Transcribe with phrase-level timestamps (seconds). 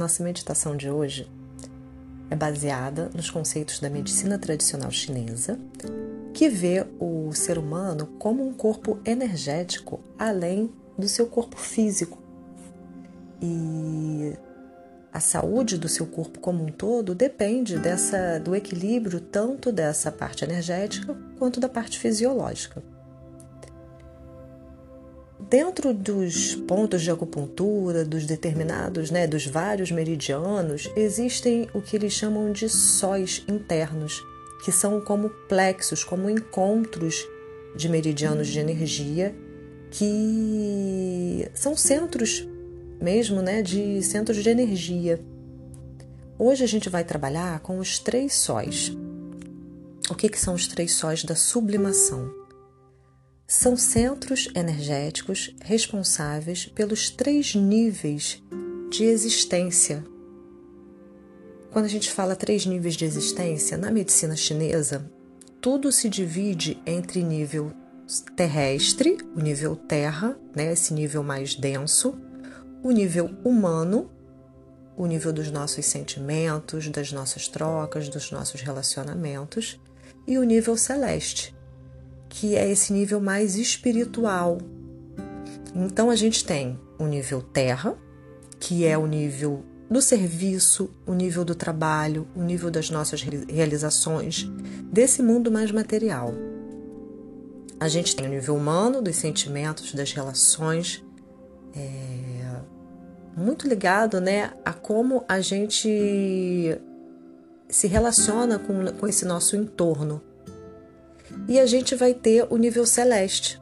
[0.00, 1.30] nossa meditação de hoje
[2.30, 5.58] é baseada nos conceitos da medicina tradicional chinesa,
[6.32, 12.18] que vê o ser humano como um corpo energético além do seu corpo físico.
[13.42, 14.32] E
[15.12, 20.44] a saúde do seu corpo como um todo depende dessa do equilíbrio tanto dessa parte
[20.44, 22.82] energética quanto da parte fisiológica.
[25.50, 32.12] Dentro dos pontos de acupuntura, dos determinados, né, dos vários meridianos, existem o que eles
[32.12, 34.24] chamam de sóis internos,
[34.64, 37.26] que são como plexos, como encontros
[37.74, 39.34] de meridianos de energia,
[39.90, 42.46] que são centros
[43.02, 45.20] mesmo, né, de centros de energia.
[46.38, 48.96] Hoje a gente vai trabalhar com os três sóis.
[50.08, 52.39] O que, que são os três sóis da sublimação?
[53.50, 58.40] São centros energéticos responsáveis pelos três níveis
[58.88, 60.04] de existência.
[61.72, 65.10] Quando a gente fala três níveis de existência, na medicina chinesa,
[65.60, 67.72] tudo se divide entre nível
[68.36, 72.16] terrestre, o nível terra, né, esse nível mais denso,
[72.84, 74.12] o nível humano,
[74.96, 79.80] o nível dos nossos sentimentos, das nossas trocas, dos nossos relacionamentos,
[80.24, 81.52] e o nível celeste,
[82.30, 84.58] que é esse nível mais espiritual.
[85.74, 87.94] Então a gente tem o nível terra,
[88.58, 94.48] que é o nível do serviço, o nível do trabalho, o nível das nossas realizações,
[94.84, 96.32] desse mundo mais material.
[97.80, 101.04] A gente tem o nível humano, dos sentimentos, das relações,
[101.74, 102.60] é,
[103.36, 106.78] muito ligado né, a como a gente
[107.68, 110.22] se relaciona com, com esse nosso entorno
[111.48, 113.60] e a gente vai ter o nível celeste,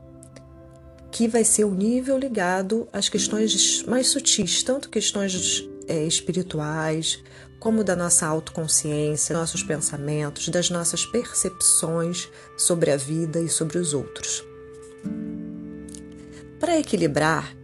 [1.11, 7.23] que vai ser o nível ligado às questões mais sutis, tanto questões é, espirituais,
[7.59, 13.95] como da nossa autoconsciência, nossos pensamentos, das nossas percepções sobre a vida e sobre os
[13.95, 14.45] outros.
[16.61, 17.57] Para equilibrar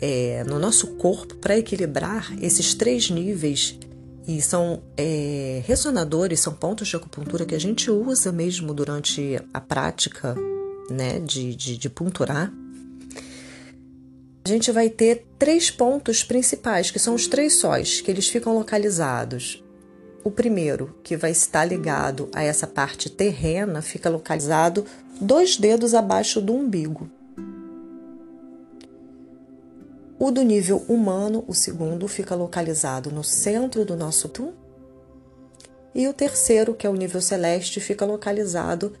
[0.00, 3.78] é, no nosso corpo, para equilibrar esses três níveis
[4.26, 9.60] e são é, ressonadores, são pontos de acupuntura que a gente usa mesmo durante a
[9.60, 10.34] prática
[10.90, 12.52] né, de, de, de punturar.
[14.44, 18.54] A gente vai ter três pontos principais, que são os três sóis, que eles ficam
[18.54, 19.62] localizados.
[20.22, 24.84] O primeiro, que vai estar ligado a essa parte terrena, fica localizado
[25.20, 27.10] dois dedos abaixo do umbigo.
[30.18, 34.52] O do nível humano, o segundo, fica localizado no centro do nosso tum.
[35.94, 38.94] E o terceiro, que é o nível celeste, fica localizado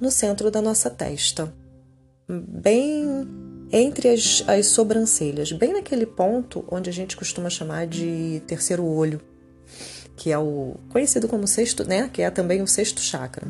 [0.00, 1.54] no centro da nossa testa,
[2.28, 3.26] bem
[3.70, 9.20] entre as, as sobrancelhas, bem naquele ponto onde a gente costuma chamar de terceiro olho,
[10.16, 12.08] que é o conhecido como sexto, né?
[12.12, 13.46] Que é também o sexto chakra.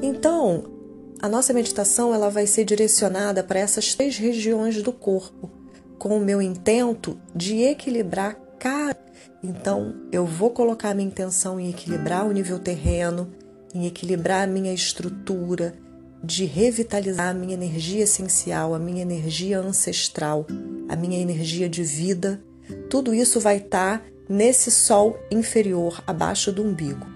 [0.00, 0.77] Então,
[1.20, 5.50] a nossa meditação ela vai ser direcionada para essas três regiões do corpo,
[5.98, 8.98] com o meu intento de equilibrar cada.
[9.42, 13.32] Então, eu vou colocar minha intenção em equilibrar o nível terreno,
[13.74, 15.74] em equilibrar a minha estrutura,
[16.22, 20.46] de revitalizar a minha energia essencial, a minha energia ancestral,
[20.88, 22.40] a minha energia de vida.
[22.88, 27.06] Tudo isso vai estar nesse sol inferior, abaixo do umbigo.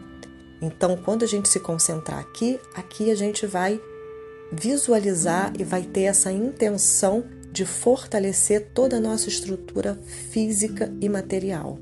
[0.60, 3.80] Então, quando a gente se concentrar aqui, aqui a gente vai
[4.52, 9.98] visualizar e vai ter essa intenção de fortalecer toda a nossa estrutura
[10.30, 11.78] física e material.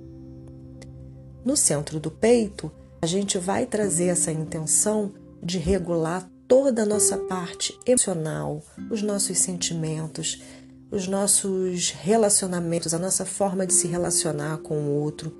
[1.44, 2.70] No centro do peito,
[3.03, 9.38] a gente vai trazer essa intenção de regular toda a nossa parte emocional, os nossos
[9.38, 10.42] sentimentos,
[10.91, 15.32] os nossos relacionamentos, a nossa forma de se relacionar com o outro,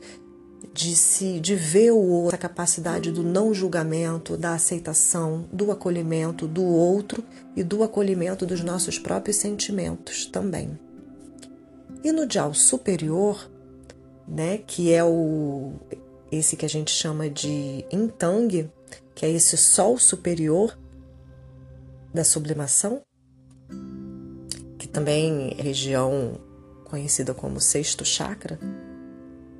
[0.72, 6.47] de se de ver o outro, a capacidade do não julgamento, da aceitação, do acolhimento
[6.47, 7.25] do outro
[7.56, 10.78] e do acolhimento dos nossos próprios sentimentos também.
[12.04, 13.51] E no Jiao superior,
[14.27, 15.72] né, que é o
[16.30, 18.71] esse que a gente chama de Intang,
[19.15, 20.78] que é esse sol superior
[22.15, 23.03] da sublimação,
[24.78, 26.41] que também é região
[26.84, 28.59] conhecida como sexto chakra,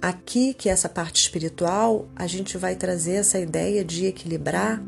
[0.00, 4.82] Aqui, que é essa parte espiritual, a gente vai trazer essa ideia de equilibrar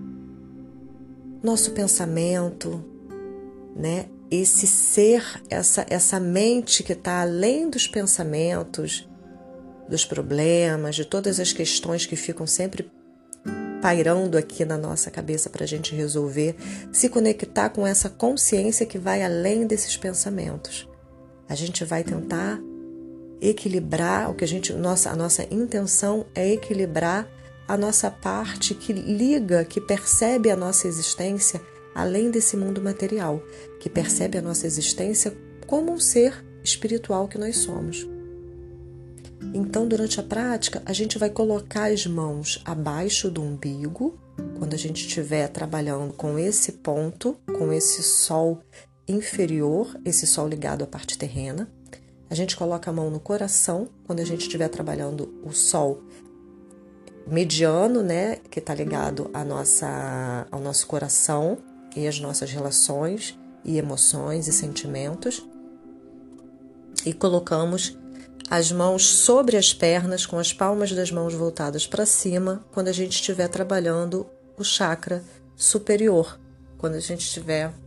[1.42, 2.82] nosso pensamento,
[3.76, 4.06] né?
[4.30, 9.06] Esse ser, essa, essa mente que está além dos pensamentos,
[9.86, 12.90] dos problemas, de todas as questões que ficam sempre
[13.82, 16.56] pairando aqui na nossa cabeça para a gente resolver,
[16.90, 20.88] se conectar com essa consciência que vai além desses pensamentos.
[21.48, 22.58] A gente vai tentar
[23.42, 27.28] equilibrar o que a gente, nossa, a nossa intenção é equilibrar
[27.66, 31.60] a nossa parte que liga, que percebe a nossa existência
[31.94, 33.42] além desse mundo material,
[33.80, 35.36] que percebe a nossa existência
[35.66, 38.08] como um ser espiritual que nós somos.
[39.52, 44.18] Então, durante a prática, a gente vai colocar as mãos abaixo do umbigo,
[44.58, 48.60] quando a gente estiver trabalhando com esse ponto, com esse sol
[49.06, 51.68] inferior, esse sol ligado à parte terrena.
[52.32, 56.02] A gente coloca a mão no coração, quando a gente estiver trabalhando o sol
[57.26, 61.58] mediano, né, que está ligado à nossa, ao nosso coração
[61.94, 65.46] e às nossas relações e emoções e sentimentos.
[67.04, 67.98] E colocamos
[68.48, 72.92] as mãos sobre as pernas, com as palmas das mãos voltadas para cima, quando a
[72.92, 74.26] gente estiver trabalhando
[74.56, 75.22] o chakra
[75.54, 76.40] superior,
[76.78, 77.81] quando a gente estiver.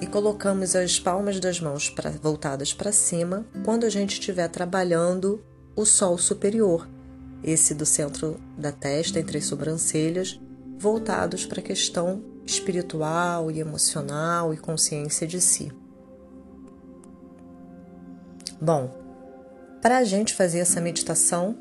[0.00, 5.44] E colocamos as palmas das mãos pra, voltadas para cima, quando a gente estiver trabalhando
[5.76, 6.88] o sol superior,
[7.44, 10.40] esse do centro da testa, entre as sobrancelhas,
[10.78, 15.70] voltados para a questão espiritual e emocional e consciência de si.
[18.60, 18.90] Bom,
[19.80, 21.56] para a gente fazer essa meditação,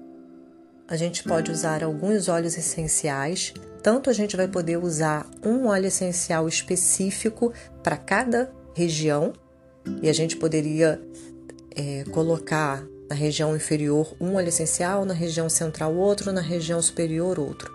[0.89, 3.53] a gente pode usar alguns óleos essenciais.
[3.83, 7.53] Tanto a gente vai poder usar um óleo essencial específico
[7.83, 9.31] para cada região,
[10.01, 10.99] e a gente poderia
[11.75, 17.39] é, colocar na região inferior um óleo essencial, na região central outro, na região superior
[17.39, 17.71] outro.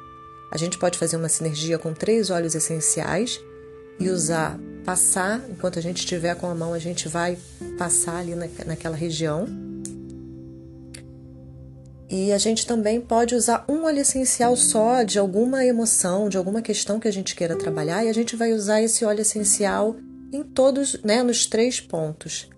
[0.51, 3.41] A gente pode fazer uma sinergia com três óleos essenciais
[3.99, 7.39] e usar, passar, enquanto a gente estiver com a mão, a gente vai
[7.79, 9.47] passar ali na, naquela região.
[12.09, 16.61] E a gente também pode usar um óleo essencial só de alguma emoção, de alguma
[16.61, 19.97] questão que a gente queira trabalhar, e a gente vai usar esse óleo essencial
[20.33, 22.51] em todos, né, nos três pontos.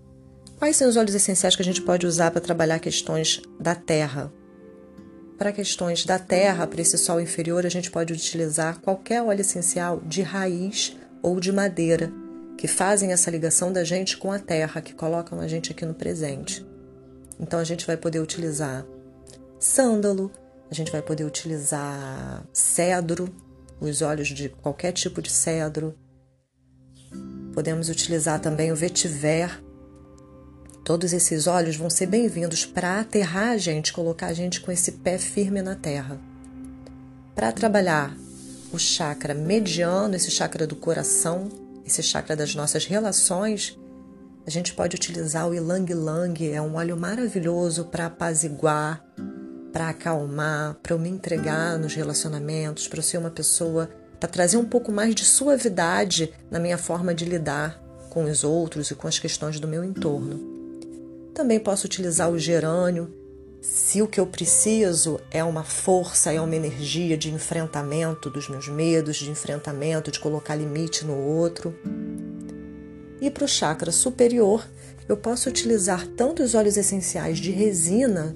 [0.58, 4.32] Quais são os óleos essenciais que a gente pode usar para trabalhar questões da terra?
[5.38, 10.00] Para questões da terra, para esse sol inferior, a gente pode utilizar qualquer óleo essencial
[10.00, 12.10] de raiz ou de madeira,
[12.56, 15.92] que fazem essa ligação da gente com a terra, que colocam a gente aqui no
[15.92, 16.64] presente.
[17.38, 18.86] Então a gente vai poder utilizar
[19.58, 20.30] sândalo,
[20.70, 23.34] a gente vai poder utilizar cedro,
[23.80, 25.94] os óleos de qualquer tipo de cedro.
[27.52, 29.62] Podemos utilizar também o vetiver.
[30.84, 34.92] Todos esses óleos vão ser bem-vindos para aterrar a gente, colocar a gente com esse
[34.92, 36.20] pé firme na terra.
[37.34, 38.16] Para trabalhar
[38.72, 41.48] o chakra mediano, esse chakra do coração,
[41.84, 43.78] esse chakra das nossas relações,
[44.46, 49.04] a gente pode utilizar o Ilang Lang, é um óleo maravilhoso para apaziguar,
[49.76, 54.64] para acalmar, para eu me entregar nos relacionamentos, para ser uma pessoa, para trazer um
[54.64, 57.78] pouco mais de suavidade na minha forma de lidar
[58.08, 60.40] com os outros e com as questões do meu entorno.
[61.34, 63.14] Também posso utilizar o gerânio,
[63.60, 68.68] se o que eu preciso é uma força, é uma energia de enfrentamento dos meus
[68.68, 71.78] medos, de enfrentamento, de colocar limite no outro.
[73.20, 74.66] E para o chakra superior,
[75.06, 78.34] eu posso utilizar tanto os óleos essenciais de resina,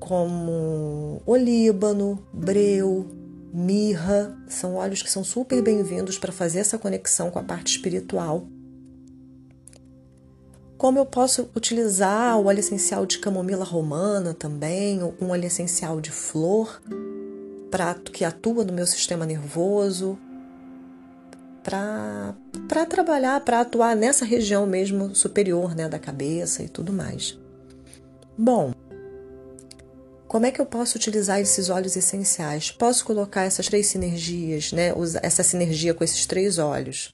[0.00, 3.06] como olíbano, breu,
[3.52, 8.44] mirra, são óleos que são super bem-vindos para fazer essa conexão com a parte espiritual
[10.80, 16.00] como eu posso utilizar o óleo essencial de camomila romana também, ou um óleo essencial
[16.00, 16.80] de flor,
[17.70, 20.18] pra, que atua no meu sistema nervoso,
[21.62, 22.34] para
[22.88, 27.38] trabalhar, para atuar nessa região mesmo superior né, da cabeça e tudo mais.
[28.38, 28.72] Bom,
[30.30, 32.70] como é que eu posso utilizar esses óleos essenciais?
[32.70, 34.92] Posso colocar essas três sinergias, né?
[35.24, 37.12] Essa sinergia com esses três óleos.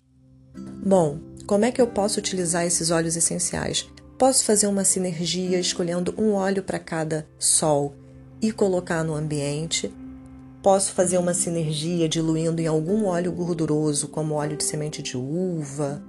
[0.84, 3.88] Bom, como é que eu posso utilizar esses óleos essenciais?
[4.18, 7.94] Posso fazer uma sinergia escolhendo um óleo para cada sol
[8.38, 9.90] e colocar no ambiente.
[10.62, 16.02] Posso fazer uma sinergia diluindo em algum óleo gorduroso, como óleo de semente de uva,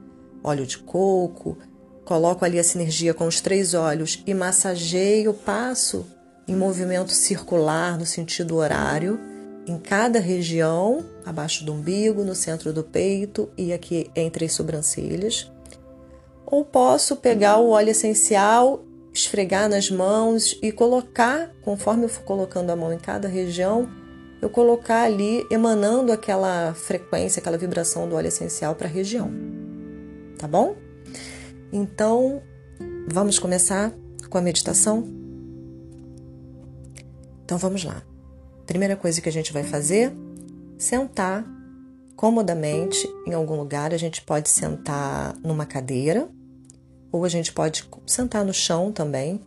[0.44, 1.58] óleo de coco.
[2.04, 6.06] Coloco ali a sinergia com os três óleos e massageio, passo
[6.48, 9.20] em movimento circular no sentido horário
[9.68, 15.52] em cada região, abaixo do umbigo, no centro do peito e aqui entre as sobrancelhas.
[16.46, 18.82] Ou posso pegar o óleo essencial,
[19.14, 23.90] esfregar nas mãos e colocar, conforme eu for colocando a mão em cada região,
[24.42, 29.30] eu colocar ali emanando aquela frequência, aquela vibração do óleo essencial para a região.
[30.38, 30.78] Tá bom?
[31.74, 32.42] Então,
[33.12, 33.92] vamos começar
[34.30, 35.27] com a meditação?
[37.48, 38.04] Então vamos lá.
[38.66, 40.12] Primeira coisa que a gente vai fazer,
[40.78, 41.46] sentar
[42.14, 43.94] comodamente em algum lugar.
[43.94, 46.28] A gente pode sentar numa cadeira
[47.10, 49.40] ou a gente pode sentar no chão também,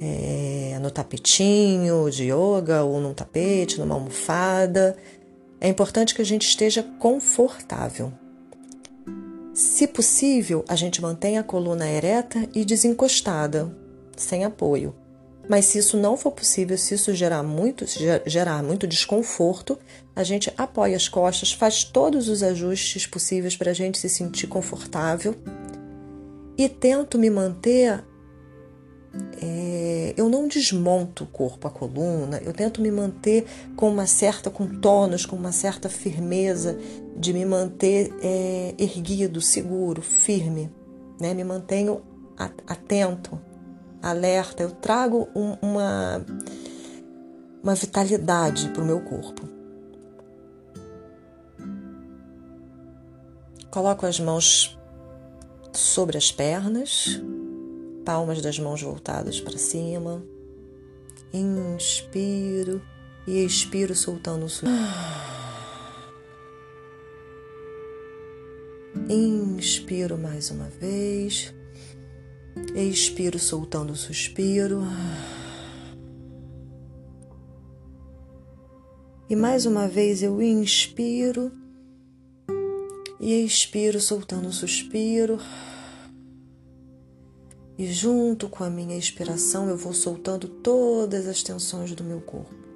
[0.00, 4.96] é, no tapetinho de yoga, ou num tapete, numa almofada.
[5.60, 8.10] É importante que a gente esteja confortável.
[9.52, 13.70] Se possível, a gente mantenha a coluna ereta e desencostada,
[14.16, 14.94] sem apoio.
[15.50, 17.84] Mas se isso não for possível, se isso gerar muito,
[18.24, 19.76] gerar muito desconforto,
[20.14, 24.46] a gente apoia as costas, faz todos os ajustes possíveis para a gente se sentir
[24.46, 25.34] confortável
[26.56, 28.04] e tento me manter.
[29.42, 34.50] É, eu não desmonto o corpo, a coluna, eu tento me manter com uma certa,
[34.50, 36.78] com tônus, com uma certa firmeza,
[37.16, 40.70] de me manter é, erguido, seguro, firme,
[41.20, 41.34] né?
[41.34, 42.02] Me mantenho
[42.68, 43.49] atento
[44.02, 46.24] alerta, eu trago um, uma,
[47.62, 49.48] uma vitalidade para o meu corpo.
[53.70, 54.76] Coloco as mãos
[55.72, 57.20] sobre as pernas,
[58.04, 60.22] palmas das mãos voltadas para cima.
[61.32, 62.82] Inspiro
[63.26, 64.72] e expiro soltando o suor.
[69.08, 71.54] Inspiro mais uma vez.
[72.74, 74.82] Expiro, soltando o suspiro.
[79.28, 81.52] E mais uma vez eu inspiro
[83.20, 85.38] e expiro, soltando o suspiro.
[87.78, 92.69] E junto com a minha expiração eu vou soltando todas as tensões do meu corpo.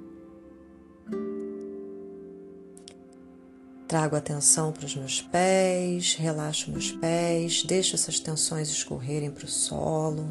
[3.87, 9.47] Trago atenção para os meus pés, relaxo meus pés, deixo essas tensões escorrerem para o
[9.47, 10.25] solo.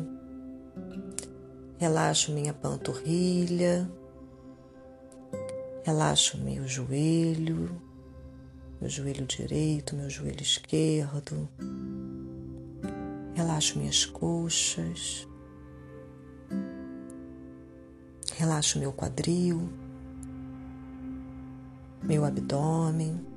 [1.79, 3.89] Relaxo minha panturrilha,
[5.85, 7.81] relaxo meu joelho,
[8.81, 11.49] meu joelho direito, meu joelho esquerdo.
[13.35, 15.29] Relaxo minhas coxas.
[18.37, 19.69] Relaxo meu quadril,
[22.03, 23.34] meu abdômen.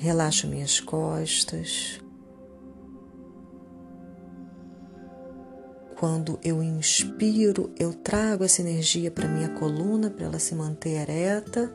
[0.00, 2.00] Relaxo minhas costas.
[5.96, 11.74] Quando eu inspiro, eu trago essa energia para minha coluna para ela se manter ereta.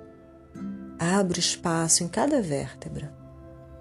[0.97, 3.13] Abro espaço em cada vértebra.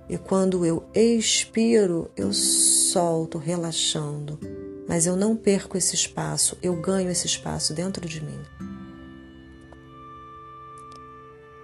[0.09, 4.41] E quando eu expiro, eu solto, relaxando.
[4.89, 8.43] Mas eu não perco esse espaço, eu ganho esse espaço dentro de mim.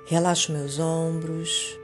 [0.06, 1.76] Relaxo meus ombros,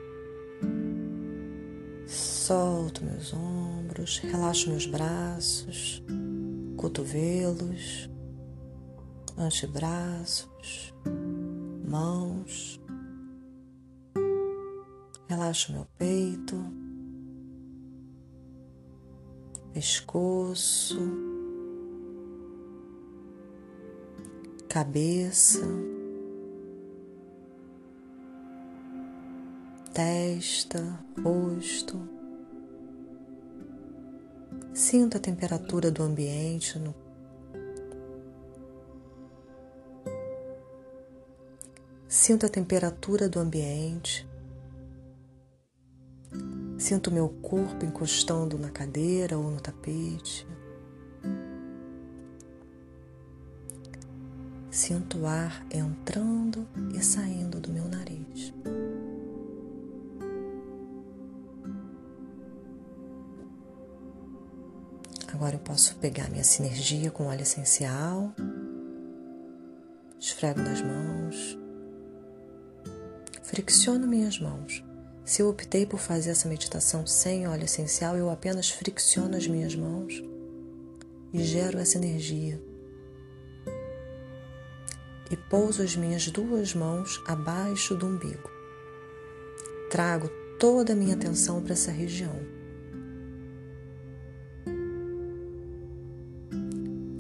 [2.45, 6.03] Solto meus ombros, relaxo meus braços,
[6.77, 8.11] cotovelos,
[9.35, 10.93] antebraços,
[11.89, 12.79] mãos.
[15.27, 16.55] Relaxo meu peito,
[19.73, 21.01] pescoço,
[24.69, 25.67] cabeça.
[29.95, 32.24] testa, rosto.
[34.75, 36.93] Sinta a temperatura do ambiente no
[42.09, 44.29] Sinto a temperatura do ambiente.
[46.77, 50.45] Sinto meu corpo encostando na cadeira ou no tapete.
[54.71, 58.53] Sinto o ar entrando e saindo do meu nariz.
[65.35, 68.33] Agora eu posso pegar minha sinergia com óleo essencial,
[70.17, 71.59] esfrego nas mãos,
[73.43, 74.85] fricciono minhas mãos.
[75.25, 79.75] Se eu optei por fazer essa meditação sem óleo essencial, eu apenas fricciono as minhas
[79.75, 80.23] mãos
[81.33, 82.63] e gero essa energia.
[85.33, 88.49] E pouso as minhas duas mãos abaixo do umbigo.
[89.91, 92.54] Trago toda a minha atenção para essa região.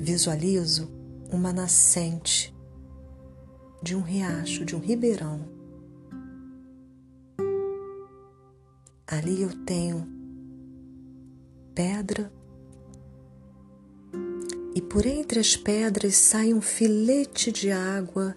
[0.04, 0.90] Visualizo
[1.32, 2.54] uma nascente
[3.82, 5.48] de um riacho, de um ribeirão.
[9.06, 10.06] Ali eu tenho
[11.74, 12.30] pedra
[14.74, 18.36] e por entre as pedras sai um filete de água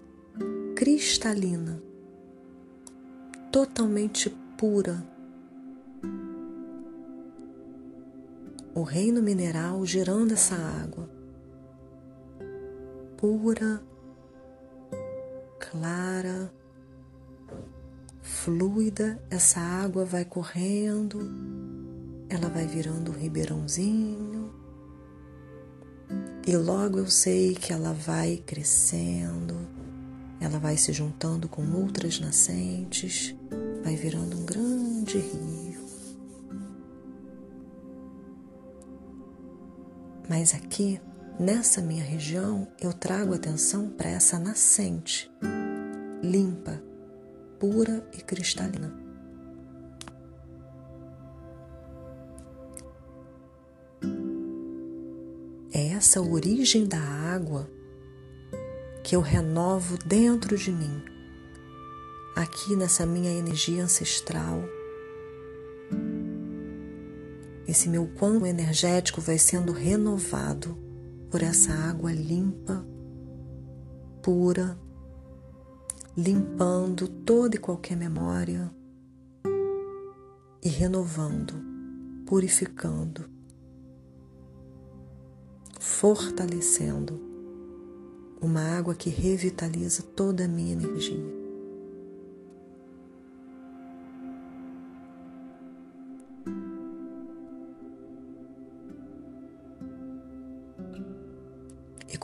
[0.74, 1.84] cristalina,
[3.52, 5.06] totalmente pura.
[8.74, 11.17] O reino mineral gerando essa água
[13.18, 13.82] pura,
[15.60, 16.54] clara,
[18.22, 21.20] fluida, essa água vai correndo
[22.30, 24.54] ela vai virando um ribeirãozinho.
[26.46, 29.56] E logo eu sei que ela vai crescendo,
[30.40, 33.36] ela vai se juntando com outras nascentes,
[33.84, 35.86] vai virando um grande rio.
[40.30, 41.00] Mas aqui,
[41.40, 45.32] nessa minha região, eu trago atenção para essa nascente,
[46.22, 46.82] limpa,
[47.60, 48.94] pura e cristalina.
[55.72, 57.70] É essa origem da água
[59.04, 61.04] que eu renovo dentro de mim,
[62.36, 64.64] aqui nessa minha energia ancestral.
[67.68, 70.87] Esse meu quanto energético vai sendo renovado
[71.30, 72.86] por essa água limpa,
[74.22, 74.78] pura,
[76.16, 78.72] limpando toda e qualquer memória
[80.64, 81.54] e renovando,
[82.26, 83.38] purificando
[85.98, 87.20] fortalecendo,
[88.40, 91.37] uma água que revitaliza toda a minha energia.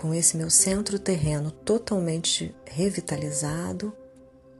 [0.04, 3.94] Com esse meu centro terreno totalmente revitalizado,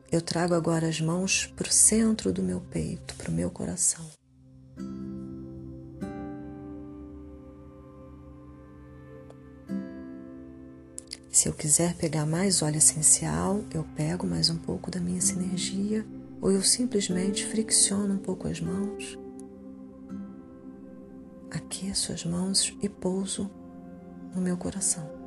[0.10, 4.06] eu trago agora as mãos para o centro do meu peito, para o meu coração.
[11.30, 16.06] Se eu quiser pegar mais óleo essencial, eu pego mais um pouco da minha sinergia
[16.40, 19.20] ou eu simplesmente fricciono um pouco as mãos,
[21.52, 23.52] aqueço as mãos e pouso
[24.34, 25.23] no meu coração.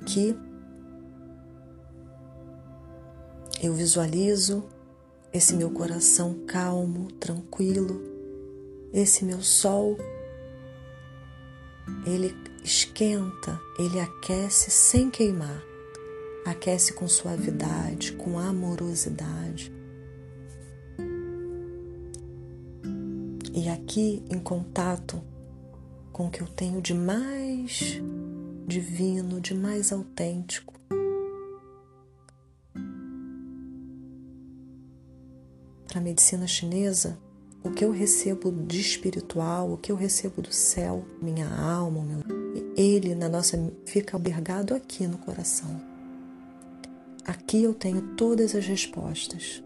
[0.00, 0.36] Aqui
[3.62, 4.64] eu visualizo
[5.32, 8.02] esse meu coração calmo, tranquilo,
[8.92, 9.96] esse meu sol,
[12.06, 12.34] ele
[12.64, 15.62] esquenta, ele aquece sem queimar,
[16.46, 19.72] aquece com suavidade, com amorosidade.
[23.52, 25.20] E aqui em contato
[26.12, 28.00] com o que eu tenho de mais
[28.70, 30.72] divino, de mais autêntico.
[35.88, 37.18] Para a medicina chinesa,
[37.64, 42.20] o que eu recebo de espiritual, o que eu recebo do céu, minha alma, meu,
[42.76, 45.82] ele na nossa fica albergado aqui no coração.
[47.26, 49.64] Aqui eu tenho todas as respostas.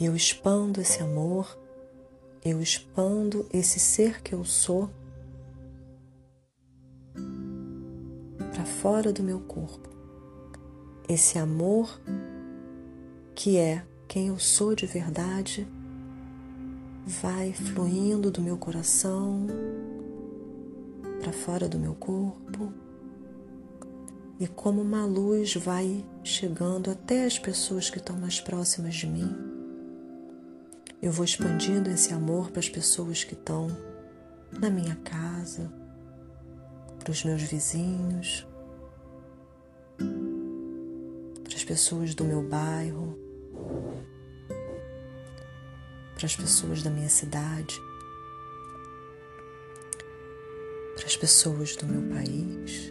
[0.00, 1.58] Eu expando esse amor,
[2.50, 4.90] eu expando esse ser que eu sou
[8.52, 9.88] para fora do meu corpo
[11.08, 12.00] esse amor
[13.34, 15.66] que é quem eu sou de verdade
[17.06, 19.46] vai fluindo do meu coração
[21.20, 22.72] para fora do meu corpo
[24.38, 29.47] e como uma luz vai chegando até as pessoas que estão mais próximas de mim.
[31.00, 33.68] Eu vou expandindo esse amor para as pessoas que estão
[34.60, 35.72] na minha casa,
[36.98, 38.46] para os meus vizinhos,
[41.68, 43.14] pessoas do meu bairro,
[46.14, 47.78] para as pessoas da minha cidade,
[50.96, 52.90] para as pessoas do meu país,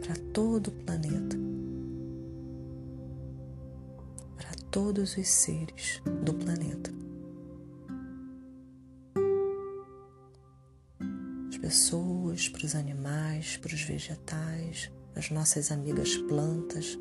[0.00, 1.36] para todo o planeta,
[4.72, 6.90] todos os seres do planeta.
[11.50, 16.98] As pessoas, para os animais, para os vegetais, as nossas amigas plantas.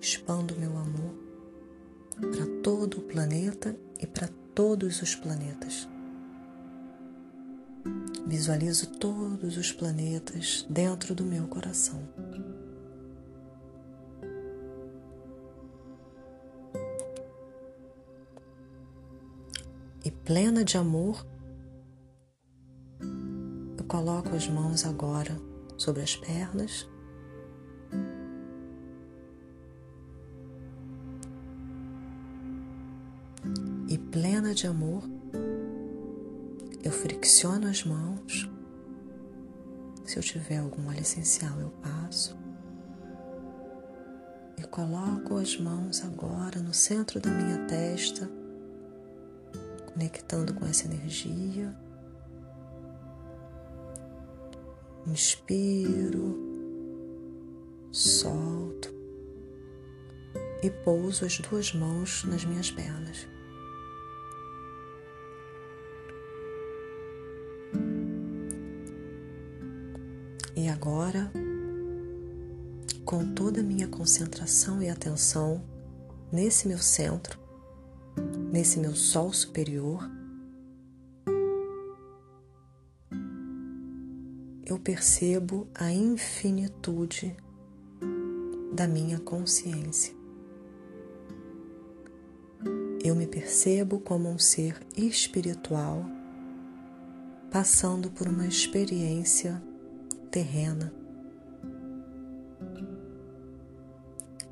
[0.00, 1.14] Expando meu amor
[2.12, 5.86] para todo o planeta e para todos os planetas.
[8.26, 12.00] Visualizo todos os planetas dentro do meu coração.
[20.30, 21.26] Plena de amor,
[23.76, 25.36] eu coloco as mãos agora
[25.76, 26.88] sobre as pernas.
[33.88, 35.02] E plena de amor,
[36.80, 38.48] eu fricciono as mãos.
[40.04, 42.38] Se eu tiver algum óleo essencial, eu passo.
[44.56, 48.30] E coloco as mãos agora no centro da minha testa,
[50.00, 51.76] conectando com essa energia
[55.06, 56.38] Inspiro,
[57.90, 58.94] solto
[60.62, 63.26] e pouso as duas mãos nas minhas pernas.
[70.54, 71.32] E agora,
[73.04, 75.64] com toda a minha concentração e atenção
[76.30, 77.49] nesse meu centro,
[78.52, 80.08] nesse meu sol superior,
[84.64, 87.36] eu percebo a infinitude
[88.72, 90.14] da minha consciência.
[93.02, 96.04] Eu me percebo como um ser espiritual
[97.50, 99.60] passando por uma experiência
[100.30, 100.94] terrena.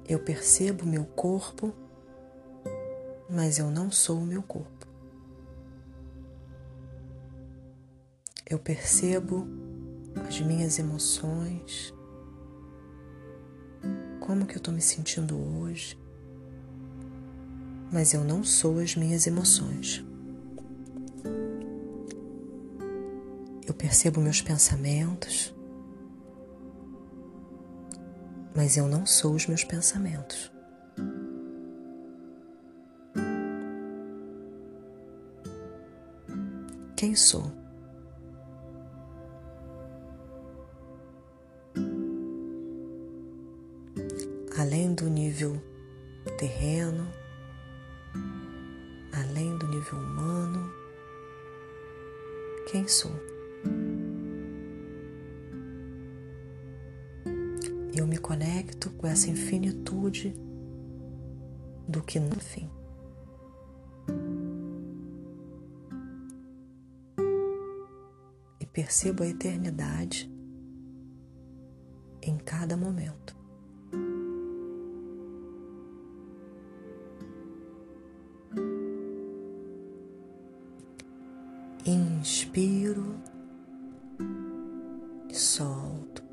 [0.08, 1.72] Eu percebo meu corpo,
[3.28, 4.86] mas eu não sou o meu corpo.
[8.48, 9.46] Eu percebo
[10.26, 11.92] as minhas emoções,
[14.20, 15.98] como que eu estou me sentindo hoje,
[17.92, 20.04] mas eu não sou as minhas emoções.
[23.66, 25.54] Eu percebo meus pensamentos,
[28.56, 30.50] mas eu não sou os meus pensamentos.
[36.98, 37.44] Quem sou?
[44.58, 45.62] Além do nível
[46.38, 47.06] terreno,
[49.12, 50.72] além do nível humano,
[52.72, 53.12] quem sou?
[57.94, 60.34] eu me conecto com essa infinitude
[61.88, 62.68] do que no fim.
[68.88, 70.32] Percebo a eternidade
[72.22, 73.36] em cada momento.
[81.84, 83.14] Inspiro
[85.28, 86.26] e solto.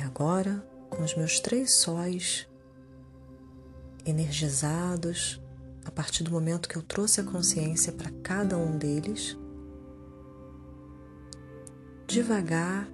[0.00, 2.46] agora, com os meus três sóis
[4.04, 5.41] energizados,
[5.84, 9.36] a partir do momento que eu trouxe a consciência para cada um deles,
[12.06, 12.88] devagar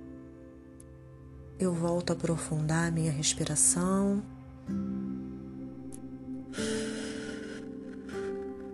[1.58, 4.22] eu volto a aprofundar a minha respiração.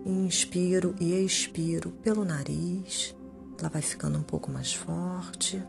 [0.04, 3.16] Inspiro e expiro pelo nariz,
[3.58, 5.62] ela vai ficando um pouco mais forte.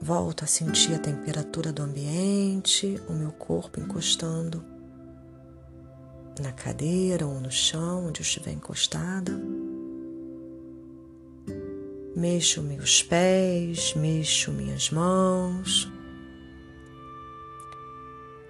[0.00, 4.64] Volto a sentir a temperatura do ambiente, o meu corpo encostando
[6.40, 9.32] na cadeira ou no chão onde eu estiver encostada.
[12.14, 15.90] Mexo meus pés, mexo minhas mãos.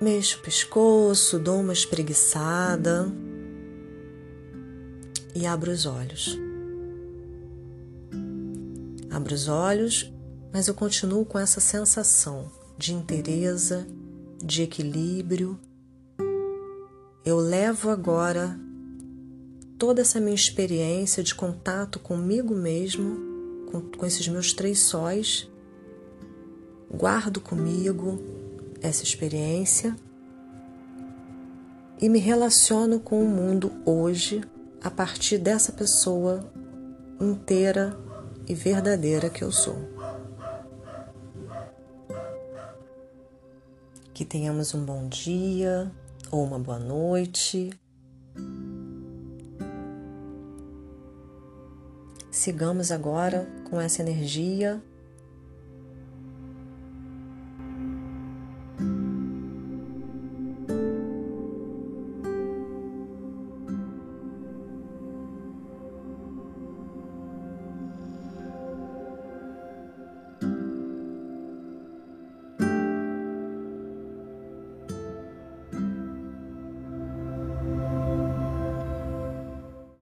[0.01, 3.11] Mexo o pescoço, dou uma espreguiçada
[5.35, 6.39] e abro os olhos.
[9.11, 10.13] Abro os olhos
[10.57, 13.87] mas eu continuo com essa sensação de inteireza,
[14.43, 15.61] de equilíbrio.
[17.27, 18.57] Eu levo agora
[19.77, 25.51] toda essa minha experiência de contato comigo mesmo, com, com esses meus três sóis,
[26.89, 28.23] guardo comigo
[28.81, 29.97] essa experiência
[32.01, 34.41] e me relaciono com o mundo hoje
[34.81, 36.49] a partir dessa pessoa
[37.21, 37.99] inteira
[38.47, 39.77] e verdadeira que eu sou.
[44.15, 45.91] Que tenhamos um bom dia
[46.31, 47.71] ou uma boa noite.
[52.31, 54.83] Sigamos agora com essa energia